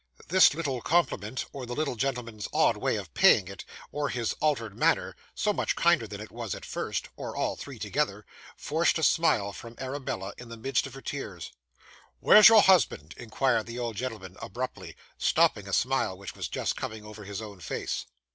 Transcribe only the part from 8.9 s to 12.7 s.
a smile from Arabella in the midst of her tears. 'Where's your